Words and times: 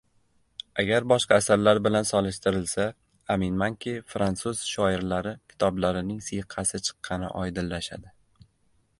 Agar 0.83 1.05
boshqa 1.11 1.35
asarlar 1.41 1.79
bilan 1.87 2.07
solishtirilsa, 2.11 2.87
aminmanki, 3.35 3.93
frantsuz 4.13 4.63
shoirlari 4.69 5.33
kitoblarining 5.53 6.23
siyqasi 6.29 6.81
chiqqani 6.89 7.29
oydinlashadi. 7.43 8.15